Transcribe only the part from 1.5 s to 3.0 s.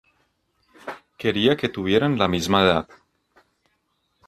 que tuvieran la misma edad.